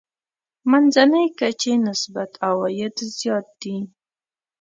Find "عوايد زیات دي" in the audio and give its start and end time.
2.47-3.77